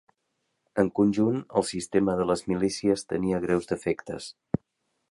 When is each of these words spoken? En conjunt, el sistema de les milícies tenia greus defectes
En 0.83 0.87
conjunt, 0.99 1.37
el 1.61 1.67
sistema 1.73 2.17
de 2.21 2.27
les 2.31 2.45
milícies 2.55 3.07
tenia 3.15 3.45
greus 3.47 3.71
defectes 3.75 4.33